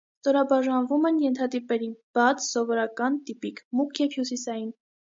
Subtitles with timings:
[0.21, 1.91] Ստորաբաժանվում են ենթատիպերի՝
[2.21, 4.79] բաց, սովորական (տիպիկ), մուգ և հյուսիսային։